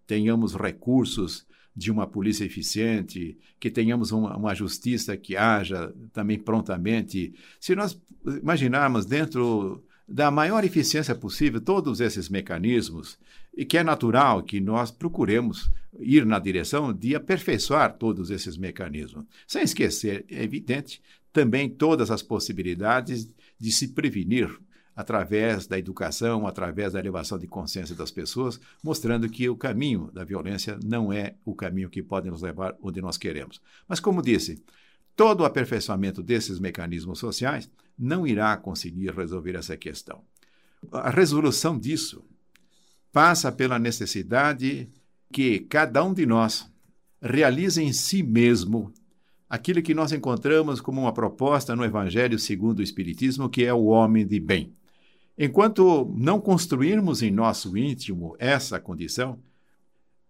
tenhamos 0.07 0.55
recursos 0.55 1.45
de 1.75 1.91
uma 1.91 2.05
polícia 2.05 2.45
eficiente, 2.45 3.37
que 3.59 3.71
tenhamos 3.71 4.11
uma, 4.11 4.37
uma, 4.37 4.53
justiça 4.53 5.17
que 5.17 5.35
haja 5.35 5.93
também 6.11 6.37
prontamente. 6.37 7.33
Se 7.59 7.75
nós 7.75 7.99
imaginarmos 8.41 9.05
dentro 9.05 9.83
da 10.07 10.29
maior 10.29 10.63
eficiência 10.63 11.15
possível 11.15 11.59
todos 11.59 11.99
esses 11.99 12.29
mecanismos, 12.29 13.17
e 13.55 13.65
que 13.65 13.77
é 13.77 13.83
natural 13.83 14.43
que 14.43 14.59
nós 14.59 14.91
procuremos 14.91 15.71
ir 15.99 16.25
na 16.25 16.39
direção 16.39 16.91
de 16.91 17.15
aperfeiçoar 17.15 17.97
todos 17.97 18.29
esses 18.29 18.57
mecanismos. 18.57 19.25
Sem 19.47 19.63
esquecer, 19.63 20.25
é 20.29 20.43
evidente, 20.43 21.01
também 21.31 21.69
todas 21.69 22.11
as 22.11 22.21
possibilidades 22.21 23.27
de 23.59 23.71
se 23.71 23.89
prevenir 23.89 24.49
através 24.95 25.65
da 25.65 25.77
educação, 25.77 26.45
através 26.45 26.93
da 26.93 26.99
elevação 26.99 27.37
de 27.37 27.47
consciência 27.47 27.95
das 27.95 28.11
pessoas, 28.11 28.59
mostrando 28.83 29.29
que 29.29 29.49
o 29.49 29.55
caminho 29.55 30.11
da 30.11 30.23
violência 30.23 30.77
não 30.83 31.11
é 31.11 31.35
o 31.43 31.55
caminho 31.55 31.89
que 31.89 32.03
pode 32.03 32.29
nos 32.29 32.41
levar 32.41 32.75
onde 32.81 33.01
nós 33.01 33.17
queremos. 33.17 33.61
Mas, 33.87 33.99
como 33.99 34.21
disse, 34.21 34.63
todo 35.15 35.41
o 35.41 35.45
aperfeiçoamento 35.45 36.21
desses 36.21 36.59
mecanismos 36.59 37.19
sociais 37.19 37.69
não 37.97 38.25
irá 38.27 38.55
conseguir 38.57 39.11
resolver 39.11 39.55
essa 39.55 39.75
questão. 39.75 40.21
A 40.91 41.09
resolução 41.09 41.77
disso 41.77 42.23
passa 43.11 43.51
pela 43.51 43.79
necessidade 43.79 44.89
que 45.31 45.59
cada 45.59 46.03
um 46.03 46.13
de 46.13 46.25
nós 46.25 46.69
realize 47.21 47.81
em 47.81 47.93
si 47.93 48.21
mesmo 48.21 48.91
aquilo 49.49 49.81
que 49.81 49.93
nós 49.93 50.11
encontramos 50.11 50.81
como 50.81 51.01
uma 51.01 51.13
proposta 51.13 51.75
no 51.75 51.85
Evangelho 51.85 52.37
segundo 52.39 52.79
o 52.79 52.83
Espiritismo, 52.83 53.49
que 53.49 53.63
é 53.63 53.73
o 53.73 53.85
homem 53.85 54.25
de 54.25 54.39
bem. 54.39 54.73
Enquanto 55.37 56.13
não 56.15 56.39
construirmos 56.39 57.21
em 57.21 57.31
nosso 57.31 57.75
íntimo 57.77 58.35
essa 58.37 58.79
condição, 58.79 59.39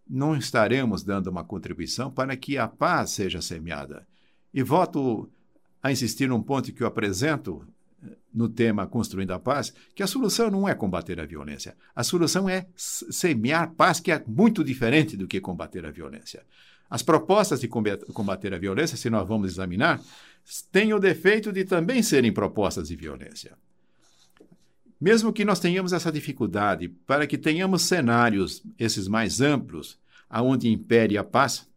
não 0.08 0.36
estaremos 0.36 1.04
dando 1.04 1.28
uma 1.28 1.44
contribuição 1.44 2.12
para 2.12 2.36
que 2.38 2.58
a 2.58 2.68
paz 2.68 3.12
seja 3.12 3.42
semeada. 3.42 4.08
E 4.54 4.64
volto 4.64 5.30
a 5.82 5.92
insistir 5.92 6.28
num 6.28 6.42
ponto 6.42 6.72
que 6.72 6.84
eu 6.84 6.88
apresento 6.88 7.66
no 8.34 8.50
tema 8.50 8.88
Construindo 8.88 9.32
a 9.32 9.40
Paz, 9.40 9.74
que 9.96 10.04
a 10.04 10.08
solução 10.08 10.50
não 10.50 10.68
é 10.68 10.74
combater 10.74 11.20
a 11.20 11.26
violência. 11.26 11.76
A 11.96 12.04
solução 12.04 12.50
é 12.50 12.66
semear 12.76 13.72
paz, 13.72 14.00
que 14.00 14.12
é 14.12 14.24
muito 14.28 14.64
diferente 14.64 15.16
do 15.16 15.28
que 15.28 15.40
combater 15.40 15.86
a 15.86 15.92
violência. 15.92 16.44
As 16.90 17.02
propostas 17.02 17.60
de 17.60 17.68
combater 17.68 18.54
a 18.54 18.58
violência, 18.58 18.98
se 18.98 19.10
nós 19.10 19.28
vamos 19.28 19.52
examinar, 19.52 20.02
têm 20.72 20.94
o 20.94 21.00
defeito 21.00 21.52
de 21.52 21.64
também 21.64 22.04
serem 22.04 22.32
propostas 22.32 22.88
de 22.88 22.96
violência. 22.96 23.58
Mesmo 25.04 25.34
que 25.34 25.44
nós 25.44 25.60
tenhamos 25.60 25.92
essa 25.92 26.10
dificuldade, 26.10 26.88
para 26.88 27.28
que 27.28 27.38
tenhamos 27.38 27.82
cenários, 27.82 28.64
esses 28.80 29.06
mais 29.06 29.42
amplos, 29.42 30.00
aonde 30.30 30.70
impere 30.70 31.18
a 31.18 31.24
paz, 31.26 31.68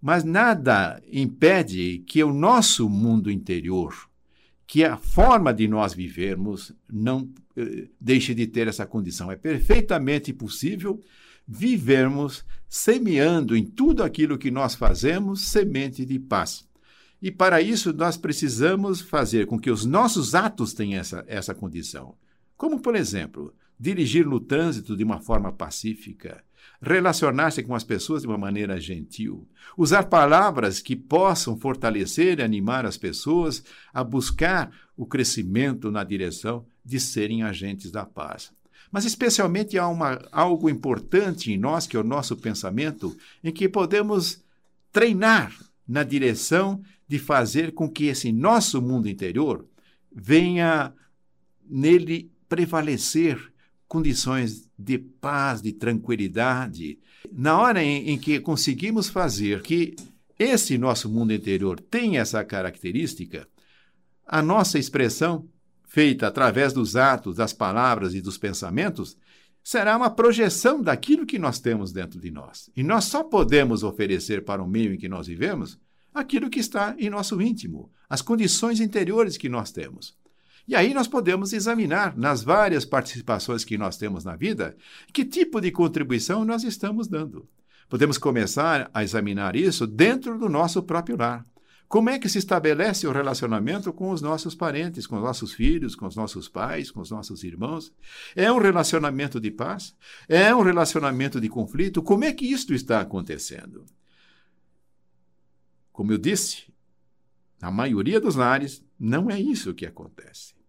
mas 0.00 0.24
nada 0.24 0.98
impede 1.12 2.02
que 2.06 2.24
o 2.24 2.32
nosso 2.32 2.88
mundo 2.88 3.30
interior, 3.30 3.94
que 4.66 4.82
a 4.82 4.96
forma 4.96 5.52
de 5.52 5.68
nós 5.68 5.92
vivermos 5.92 6.72
não 6.90 7.28
eh, 7.54 7.88
deixe 8.00 8.32
de 8.34 8.46
ter 8.46 8.66
essa 8.66 8.86
condição. 8.86 9.30
É 9.30 9.36
perfeitamente 9.36 10.32
possível 10.32 10.98
vivermos 11.46 12.46
semeando 12.66 13.54
em 13.54 13.66
tudo 13.66 14.02
aquilo 14.02 14.38
que 14.38 14.50
nós 14.50 14.74
fazemos 14.74 15.42
semente 15.42 16.06
de 16.06 16.18
paz. 16.18 16.66
E 17.20 17.30
para 17.30 17.60
isso 17.60 17.92
nós 17.92 18.16
precisamos 18.16 19.02
fazer 19.02 19.44
com 19.44 19.60
que 19.60 19.70
os 19.70 19.84
nossos 19.84 20.34
atos 20.34 20.72
tenham 20.72 20.98
essa, 20.98 21.22
essa 21.28 21.54
condição. 21.54 22.14
Como, 22.60 22.78
por 22.78 22.94
exemplo, 22.94 23.54
dirigir 23.78 24.26
no 24.26 24.38
trânsito 24.38 24.94
de 24.94 25.02
uma 25.02 25.18
forma 25.18 25.50
pacífica, 25.50 26.44
relacionar-se 26.82 27.62
com 27.62 27.74
as 27.74 27.82
pessoas 27.82 28.20
de 28.20 28.28
uma 28.28 28.36
maneira 28.36 28.78
gentil, 28.78 29.48
usar 29.78 30.02
palavras 30.10 30.78
que 30.78 30.94
possam 30.94 31.56
fortalecer 31.56 32.38
e 32.38 32.42
animar 32.42 32.84
as 32.84 32.98
pessoas 32.98 33.64
a 33.94 34.04
buscar 34.04 34.70
o 34.94 35.06
crescimento 35.06 35.90
na 35.90 36.04
direção 36.04 36.66
de 36.84 37.00
serem 37.00 37.42
agentes 37.42 37.90
da 37.90 38.04
paz. 38.04 38.52
Mas, 38.92 39.06
especialmente, 39.06 39.78
há 39.78 39.88
uma, 39.88 40.20
algo 40.30 40.68
importante 40.68 41.50
em 41.50 41.56
nós, 41.56 41.86
que 41.86 41.96
é 41.96 42.00
o 42.00 42.04
nosso 42.04 42.36
pensamento, 42.36 43.16
em 43.42 43.50
que 43.50 43.70
podemos 43.70 44.44
treinar 44.92 45.50
na 45.88 46.02
direção 46.02 46.82
de 47.08 47.18
fazer 47.18 47.72
com 47.72 47.88
que 47.88 48.08
esse 48.08 48.30
nosso 48.30 48.82
mundo 48.82 49.08
interior 49.08 49.66
venha 50.12 50.92
nele 51.66 52.30
prevalecer 52.50 53.40
condições 53.86 54.68
de 54.76 54.98
paz, 54.98 55.62
de 55.62 55.72
tranquilidade. 55.72 56.98
Na 57.32 57.58
hora 57.58 57.82
em, 57.82 58.10
em 58.10 58.18
que 58.18 58.40
conseguimos 58.40 59.08
fazer 59.08 59.62
que 59.62 59.94
esse 60.38 60.76
nosso 60.76 61.08
mundo 61.08 61.32
interior 61.32 61.80
tenha 61.80 62.20
essa 62.20 62.44
característica, 62.44 63.48
a 64.26 64.42
nossa 64.42 64.78
expressão, 64.78 65.48
feita 65.86 66.26
através 66.26 66.72
dos 66.72 66.96
atos, 66.96 67.36
das 67.36 67.52
palavras 67.52 68.14
e 68.14 68.20
dos 68.20 68.36
pensamentos, 68.36 69.16
será 69.62 69.96
uma 69.96 70.10
projeção 70.10 70.82
daquilo 70.82 71.26
que 71.26 71.38
nós 71.38 71.60
temos 71.60 71.92
dentro 71.92 72.18
de 72.18 72.30
nós. 72.30 72.68
E 72.76 72.82
nós 72.82 73.04
só 73.04 73.22
podemos 73.22 73.82
oferecer 73.82 74.44
para 74.44 74.62
o 74.62 74.68
meio 74.68 74.94
em 74.94 74.98
que 74.98 75.08
nós 75.08 75.26
vivemos 75.26 75.78
aquilo 76.12 76.50
que 76.50 76.58
está 76.58 76.96
em 76.98 77.10
nosso 77.10 77.40
íntimo, 77.40 77.90
as 78.08 78.22
condições 78.22 78.80
interiores 78.80 79.36
que 79.36 79.48
nós 79.48 79.70
temos. 79.70 80.19
E 80.70 80.76
aí 80.76 80.94
nós 80.94 81.08
podemos 81.08 81.52
examinar, 81.52 82.16
nas 82.16 82.44
várias 82.44 82.84
participações 82.84 83.64
que 83.64 83.76
nós 83.76 83.96
temos 83.96 84.24
na 84.24 84.36
vida, 84.36 84.76
que 85.12 85.24
tipo 85.24 85.60
de 85.60 85.72
contribuição 85.72 86.44
nós 86.44 86.62
estamos 86.62 87.08
dando. 87.08 87.48
Podemos 87.88 88.16
começar 88.16 88.88
a 88.94 89.02
examinar 89.02 89.56
isso 89.56 89.84
dentro 89.84 90.38
do 90.38 90.48
nosso 90.48 90.80
próprio 90.84 91.16
lar. 91.16 91.44
Como 91.88 92.08
é 92.08 92.20
que 92.20 92.28
se 92.28 92.38
estabelece 92.38 93.04
o 93.04 93.10
relacionamento 93.10 93.92
com 93.92 94.12
os 94.12 94.22
nossos 94.22 94.54
parentes, 94.54 95.08
com 95.08 95.16
os 95.16 95.22
nossos 95.24 95.52
filhos, 95.52 95.96
com 95.96 96.06
os 96.06 96.14
nossos 96.14 96.48
pais, 96.48 96.88
com 96.88 97.00
os 97.00 97.10
nossos 97.10 97.42
irmãos? 97.42 97.92
É 98.36 98.52
um 98.52 98.58
relacionamento 98.58 99.40
de 99.40 99.50
paz? 99.50 99.92
É 100.28 100.54
um 100.54 100.62
relacionamento 100.62 101.40
de 101.40 101.48
conflito? 101.48 102.00
Como 102.00 102.22
é 102.22 102.32
que 102.32 102.46
isto 102.46 102.72
está 102.72 103.00
acontecendo? 103.00 103.84
Como 105.92 106.12
eu 106.12 106.18
disse, 106.18 106.72
na 107.60 107.72
maioria 107.72 108.20
dos 108.20 108.36
lares, 108.36 108.84
não 108.96 109.28
é 109.28 109.40
isso 109.40 109.74
que 109.74 109.84
acontece. 109.84 110.59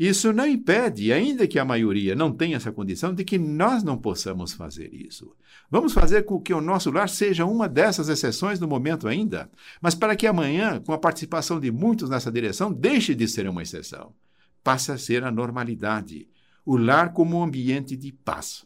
Isso 0.00 0.32
não 0.32 0.46
impede, 0.46 1.12
ainda 1.12 1.46
que 1.46 1.58
a 1.58 1.64
maioria 1.64 2.14
não 2.14 2.32
tenha 2.32 2.56
essa 2.56 2.72
condição, 2.72 3.12
de 3.12 3.22
que 3.22 3.36
nós 3.38 3.82
não 3.82 3.98
possamos 3.98 4.54
fazer 4.54 4.94
isso. 4.94 5.36
Vamos 5.70 5.92
fazer 5.92 6.22
com 6.22 6.40
que 6.40 6.54
o 6.54 6.60
nosso 6.62 6.90
lar 6.90 7.06
seja 7.06 7.44
uma 7.44 7.68
dessas 7.68 8.08
exceções 8.08 8.58
no 8.58 8.66
momento 8.66 9.06
ainda, 9.06 9.50
mas 9.78 9.94
para 9.94 10.16
que 10.16 10.26
amanhã, 10.26 10.80
com 10.80 10.94
a 10.94 10.98
participação 10.98 11.60
de 11.60 11.70
muitos 11.70 12.08
nessa 12.08 12.32
direção, 12.32 12.72
deixe 12.72 13.14
de 13.14 13.28
ser 13.28 13.46
uma 13.46 13.60
exceção. 13.60 14.14
Passe 14.64 14.90
a 14.90 14.96
ser 14.96 15.22
a 15.22 15.30
normalidade. 15.30 16.26
O 16.64 16.78
lar 16.78 17.12
como 17.12 17.36
um 17.36 17.42
ambiente 17.42 17.94
de 17.94 18.10
paz. 18.10 18.64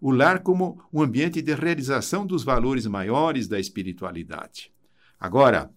O 0.00 0.12
lar 0.12 0.38
como 0.38 0.80
um 0.92 1.02
ambiente 1.02 1.42
de 1.42 1.52
realização 1.52 2.24
dos 2.24 2.44
valores 2.44 2.86
maiores 2.86 3.48
da 3.48 3.58
espiritualidade. 3.58 4.70
Agora, 5.18 5.68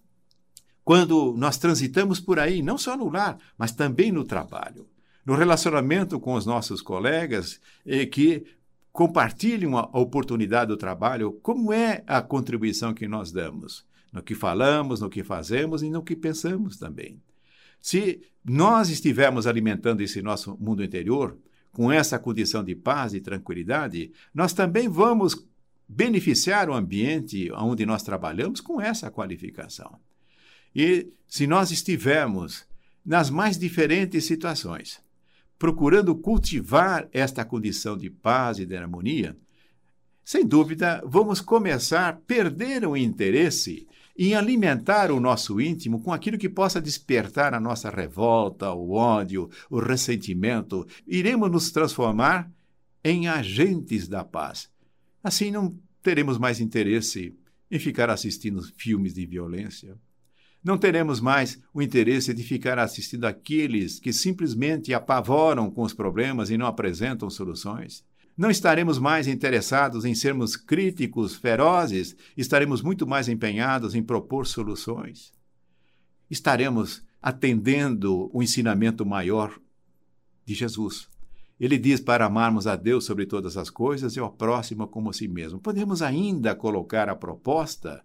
quando 0.84 1.34
nós 1.36 1.56
transitamos 1.56 2.20
por 2.20 2.38
aí, 2.38 2.62
não 2.62 2.76
só 2.76 2.96
no 2.96 3.08
lar, 3.08 3.38
mas 3.56 3.72
também 3.72 4.12
no 4.12 4.22
trabalho, 4.22 4.86
no 5.24 5.34
relacionamento 5.34 6.20
com 6.20 6.34
os 6.34 6.44
nossos 6.44 6.82
colegas 6.82 7.58
eh, 7.86 8.04
que 8.04 8.44
compartilham 8.92 9.76
a 9.78 9.98
oportunidade 9.98 10.68
do 10.68 10.76
trabalho, 10.76 11.32
como 11.42 11.72
é 11.72 12.04
a 12.06 12.20
contribuição 12.20 12.92
que 12.92 13.08
nós 13.08 13.32
damos? 13.32 13.84
No 14.12 14.22
que 14.22 14.34
falamos, 14.34 15.00
no 15.00 15.10
que 15.10 15.24
fazemos 15.24 15.82
e 15.82 15.90
no 15.90 16.02
que 16.02 16.14
pensamos 16.14 16.76
também. 16.76 17.20
Se 17.80 18.22
nós 18.44 18.90
estivermos 18.90 19.46
alimentando 19.46 20.02
esse 20.02 20.22
nosso 20.22 20.56
mundo 20.60 20.84
interior 20.84 21.36
com 21.72 21.90
essa 21.90 22.18
condição 22.18 22.62
de 22.62 22.76
paz 22.76 23.14
e 23.14 23.20
tranquilidade, 23.20 24.12
nós 24.32 24.52
também 24.52 24.88
vamos 24.88 25.44
beneficiar 25.88 26.70
o 26.70 26.74
ambiente 26.74 27.50
onde 27.52 27.84
nós 27.84 28.02
trabalhamos 28.02 28.60
com 28.60 28.80
essa 28.80 29.10
qualificação. 29.10 29.98
E 30.74 31.08
se 31.28 31.46
nós 31.46 31.70
estivermos 31.70 32.66
nas 33.04 33.30
mais 33.30 33.58
diferentes 33.58 34.24
situações, 34.24 35.00
procurando 35.58 36.14
cultivar 36.14 37.08
esta 37.12 37.44
condição 37.44 37.96
de 37.96 38.10
paz 38.10 38.58
e 38.58 38.66
de 38.66 38.76
harmonia, 38.76 39.36
sem 40.24 40.46
dúvida 40.46 41.02
vamos 41.06 41.40
começar 41.40 42.08
a 42.08 42.12
perder 42.12 42.86
o 42.86 42.96
interesse 42.96 43.86
em 44.16 44.34
alimentar 44.34 45.10
o 45.10 45.20
nosso 45.20 45.60
íntimo 45.60 46.00
com 46.00 46.12
aquilo 46.12 46.38
que 46.38 46.48
possa 46.48 46.80
despertar 46.80 47.52
a 47.52 47.60
nossa 47.60 47.90
revolta, 47.90 48.72
o 48.72 48.92
ódio, 48.92 49.50
o 49.68 49.80
ressentimento. 49.80 50.86
Iremos 51.06 51.50
nos 51.50 51.70
transformar 51.70 52.50
em 53.02 53.28
agentes 53.28 54.08
da 54.08 54.24
paz. 54.24 54.70
Assim 55.22 55.50
não 55.50 55.76
teremos 56.02 56.38
mais 56.38 56.60
interesse 56.60 57.34
em 57.70 57.78
ficar 57.78 58.08
assistindo 58.08 58.62
filmes 58.76 59.14
de 59.14 59.26
violência, 59.26 59.98
não 60.64 60.78
teremos 60.78 61.20
mais 61.20 61.60
o 61.74 61.82
interesse 61.82 62.32
de 62.32 62.42
ficar 62.42 62.78
assistindo 62.78 63.26
aqueles 63.26 64.00
que 64.00 64.14
simplesmente 64.14 64.94
apavoram 64.94 65.70
com 65.70 65.82
os 65.82 65.92
problemas 65.92 66.48
e 66.48 66.56
não 66.56 66.66
apresentam 66.66 67.28
soluções. 67.28 68.02
Não 68.34 68.50
estaremos 68.50 68.98
mais 68.98 69.28
interessados 69.28 70.06
em 70.06 70.14
sermos 70.14 70.56
críticos 70.56 71.36
ferozes, 71.36 72.16
estaremos 72.34 72.80
muito 72.80 73.06
mais 73.06 73.28
empenhados 73.28 73.94
em 73.94 74.02
propor 74.02 74.46
soluções. 74.46 75.34
Estaremos 76.30 77.02
atendendo 77.20 78.30
o 78.32 78.42
ensinamento 78.42 79.04
maior 79.04 79.60
de 80.46 80.54
Jesus. 80.54 81.08
Ele 81.60 81.78
diz 81.78 82.00
para 82.00 82.24
amarmos 82.24 82.66
a 82.66 82.74
Deus 82.74 83.04
sobre 83.04 83.26
todas 83.26 83.58
as 83.58 83.68
coisas 83.68 84.16
e 84.16 84.18
ao 84.18 84.32
próximo 84.32 84.88
como 84.88 85.10
a 85.10 85.12
si 85.12 85.28
mesmo. 85.28 85.60
Podemos 85.60 86.00
ainda 86.00 86.54
colocar 86.54 87.10
a 87.10 87.14
proposta 87.14 88.02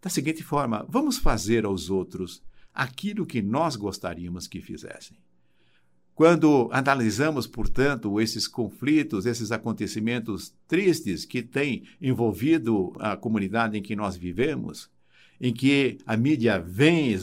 da 0.00 0.10
seguinte 0.10 0.42
forma: 0.42 0.84
vamos 0.88 1.18
fazer 1.18 1.64
aos 1.64 1.90
outros 1.90 2.42
aquilo 2.74 3.26
que 3.26 3.42
nós 3.42 3.76
gostaríamos 3.76 4.46
que 4.46 4.60
fizessem. 4.60 5.16
Quando 6.14 6.68
analisamos, 6.70 7.46
portanto, 7.46 8.20
esses 8.20 8.46
conflitos, 8.46 9.24
esses 9.24 9.50
acontecimentos 9.50 10.54
tristes 10.68 11.24
que 11.24 11.42
têm 11.42 11.84
envolvido 12.00 12.92
a 12.98 13.16
comunidade 13.16 13.78
em 13.78 13.82
que 13.82 13.96
nós 13.96 14.16
vivemos, 14.16 14.90
em 15.40 15.52
que 15.52 15.96
a 16.06 16.16
mídia 16.18 16.60
vem 16.60 17.16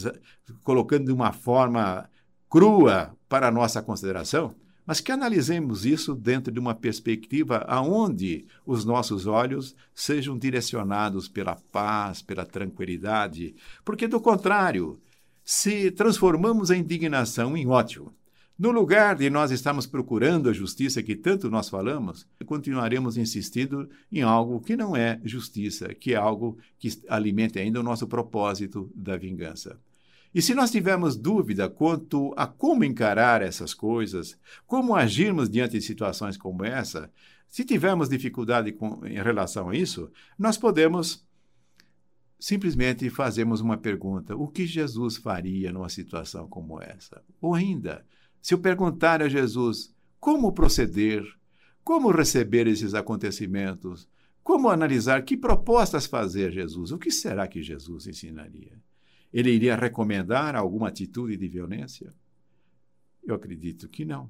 colocando 0.63 1.05
de 1.05 1.11
uma 1.11 1.31
forma 1.31 2.09
crua 2.49 3.15
para 3.29 3.49
a 3.49 3.51
nossa 3.51 3.83
consideração, 3.83 4.55
mas 4.87 5.01
que 5.01 5.11
analisemos 5.11 5.85
isso 5.85 6.15
dentro 6.15 6.51
de 6.51 6.59
uma 6.59 6.73
perspectiva 6.73 7.65
aonde 7.67 8.47
os 8.65 8.85
nossos 8.85 9.27
olhos 9.27 9.75
sejam 9.93 10.37
direcionados 10.37 11.27
pela 11.27 11.55
paz, 11.55 12.21
pela 12.21 12.45
tranquilidade, 12.45 13.53
porque 13.83 14.07
do 14.07 14.21
contrário, 14.21 14.97
se 15.43 15.91
transformamos 15.91 16.71
a 16.71 16.77
indignação 16.77 17.57
em 17.57 17.67
ódio, 17.67 18.13
no 18.57 18.71
lugar 18.71 19.15
de 19.15 19.29
nós 19.29 19.51
estarmos 19.51 19.85
procurando 19.85 20.49
a 20.49 20.53
justiça 20.53 21.03
que 21.03 21.15
tanto 21.15 21.49
nós 21.49 21.69
falamos, 21.69 22.25
continuaremos 22.45 23.17
insistindo 23.17 23.87
em 24.11 24.21
algo 24.23 24.59
que 24.61 24.75
não 24.75 24.95
é 24.95 25.19
justiça, 25.23 25.93
que 25.93 26.13
é 26.13 26.15
algo 26.15 26.57
que 26.79 26.89
alimente 27.07 27.59
ainda 27.59 27.79
o 27.79 27.83
nosso 27.83 28.07
propósito 28.07 28.89
da 28.95 29.15
vingança. 29.15 29.77
E 30.33 30.41
se 30.41 30.53
nós 30.53 30.71
tivermos 30.71 31.15
dúvida 31.15 31.69
quanto 31.69 32.33
a 32.35 32.45
como 32.45 32.83
encarar 32.83 33.41
essas 33.41 33.73
coisas, 33.73 34.37
como 34.65 34.95
agirmos 34.95 35.49
diante 35.49 35.73
de 35.77 35.81
situações 35.81 36.37
como 36.37 36.63
essa, 36.63 37.11
se 37.47 37.63
tivermos 37.63 38.09
dificuldade 38.09 38.71
com, 38.71 39.05
em 39.05 39.21
relação 39.21 39.69
a 39.69 39.75
isso, 39.75 40.11
nós 40.37 40.57
podemos 40.57 41.25
simplesmente 42.39 43.09
fazermos 43.09 43.61
uma 43.61 43.77
pergunta: 43.77 44.35
o 44.35 44.47
que 44.47 44.65
Jesus 44.65 45.17
faria 45.17 45.71
numa 45.71 45.89
situação 45.89 46.47
como 46.47 46.81
essa? 46.81 47.23
Ou 47.41 47.53
ainda, 47.53 48.05
se 48.41 48.53
eu 48.53 48.59
perguntar 48.59 49.21
a 49.21 49.29
Jesus 49.29 49.95
como 50.19 50.51
proceder, 50.51 51.23
como 51.83 52.11
receber 52.11 52.67
esses 52.67 52.93
acontecimentos, 52.93 54.07
como 54.43 54.69
analisar, 54.69 55.23
que 55.23 55.35
propostas 55.35 56.05
fazer 56.05 56.51
Jesus, 56.51 56.91
o 56.91 56.97
que 56.97 57.11
será 57.11 57.47
que 57.47 57.61
Jesus 57.61 58.07
ensinaria? 58.07 58.79
Ele 59.33 59.51
iria 59.51 59.75
recomendar 59.75 60.55
alguma 60.55 60.87
atitude 60.87 61.37
de 61.37 61.47
violência? 61.47 62.13
Eu 63.23 63.35
acredito 63.35 63.89
que 63.89 64.05
não. 64.05 64.29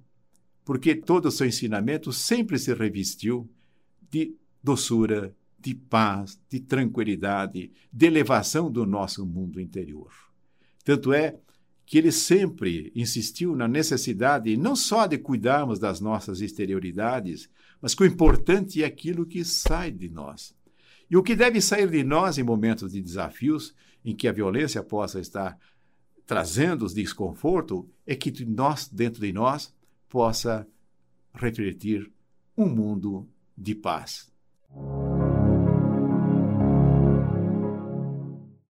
Porque 0.66 0.96
todo 0.96 1.28
o 1.28 1.32
seu 1.32 1.48
ensinamento 1.48 2.12
sempre 2.12 2.58
se 2.58 2.74
revestiu 2.74 3.50
de 4.10 4.36
doçura, 4.62 5.36
de 5.60 5.74
paz, 5.74 6.40
de 6.50 6.60
tranquilidade, 6.60 7.72
de 7.92 8.06
elevação 8.06 8.72
do 8.72 8.86
nosso 8.86 9.26
mundo 9.26 9.62
interior. 9.62 10.12
Tanto 10.84 11.14
é 11.14 11.38
que 11.86 11.98
ele 11.98 12.12
sempre 12.12 12.92
insistiu 12.94 13.56
na 13.56 13.68
necessidade 13.68 14.58
não 14.58 14.76
só 14.76 15.08
de 15.08 15.18
cuidarmos 15.18 15.80
das 15.80 16.02
nossas 16.02 16.42
exterioridades, 16.42 17.50
mas 17.82 17.96
que 17.96 18.04
o 18.04 18.06
importante 18.06 18.84
é 18.84 18.86
aquilo 18.86 19.26
que 19.26 19.46
sai 19.46 19.90
de 19.92 20.10
nós. 20.10 20.54
E 21.10 21.16
o 21.16 21.24
que 21.24 21.36
deve 21.36 21.62
sair 21.62 21.90
de 21.90 22.04
nós 22.04 22.38
em 22.38 22.44
momentos 22.44 22.92
de 22.92 23.02
desafios 23.02 23.74
em 24.08 24.16
que 24.16 24.26
a 24.26 24.32
violência 24.32 24.82
possa 24.82 25.20
estar 25.20 25.60
trazendo 26.26 26.86
os 26.86 26.94
desconforto 26.94 27.90
é 28.06 28.16
que 28.16 28.46
nós, 28.46 28.88
dentro 28.88 29.20
de 29.20 29.34
nós, 29.34 29.76
possa 30.08 30.66
refletir 31.34 32.10
um 32.58 32.68
mundo 32.68 33.28
de 33.58 33.76
paz. 33.76 34.32